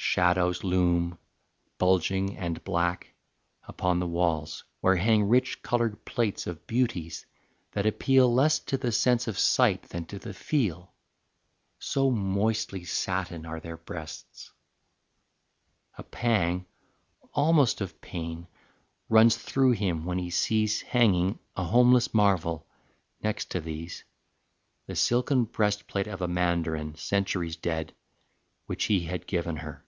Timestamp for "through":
19.36-19.72